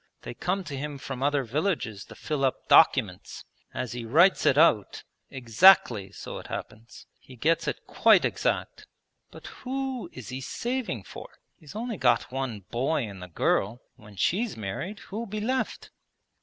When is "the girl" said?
13.21-13.79